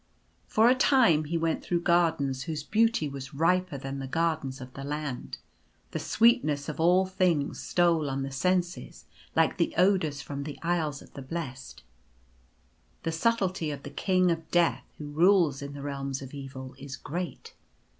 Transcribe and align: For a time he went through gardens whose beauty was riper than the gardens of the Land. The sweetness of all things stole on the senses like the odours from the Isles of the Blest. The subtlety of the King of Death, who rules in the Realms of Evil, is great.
For 0.47 0.67
a 0.67 0.73
time 0.73 1.25
he 1.25 1.37
went 1.37 1.61
through 1.63 1.81
gardens 1.81 2.45
whose 2.45 2.63
beauty 2.63 3.07
was 3.07 3.35
riper 3.35 3.77
than 3.77 3.99
the 3.99 4.07
gardens 4.07 4.59
of 4.59 4.73
the 4.73 4.83
Land. 4.83 5.37
The 5.91 5.99
sweetness 5.99 6.67
of 6.67 6.79
all 6.79 7.05
things 7.05 7.59
stole 7.61 8.09
on 8.09 8.23
the 8.23 8.31
senses 8.31 9.05
like 9.35 9.57
the 9.57 9.75
odours 9.77 10.19
from 10.19 10.41
the 10.41 10.57
Isles 10.63 11.03
of 11.03 11.13
the 11.13 11.21
Blest. 11.21 11.83
The 13.03 13.11
subtlety 13.11 13.69
of 13.69 13.83
the 13.83 13.91
King 13.91 14.31
of 14.31 14.49
Death, 14.49 14.85
who 14.97 15.05
rules 15.11 15.61
in 15.61 15.73
the 15.73 15.83
Realms 15.83 16.23
of 16.23 16.33
Evil, 16.33 16.73
is 16.79 16.95
great. 16.97 17.53